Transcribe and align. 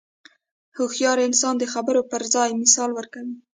هوښیار 0.77 1.17
انسان 1.27 1.55
د 1.59 1.63
خبرو 1.73 2.01
پر 2.11 2.21
ځای 2.33 2.49
مثال 2.61 2.89
ورکوي. 2.93 3.35